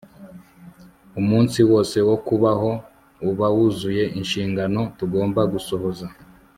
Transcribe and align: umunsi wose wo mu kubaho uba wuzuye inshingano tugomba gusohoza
umunsi 1.19 1.59
wose 1.69 1.97
wo 2.07 2.15
mu 2.17 2.21
kubaho 2.27 2.71
uba 3.29 3.47
wuzuye 3.55 4.03
inshingano 4.19 4.81
tugomba 4.97 5.41
gusohoza 5.53 6.07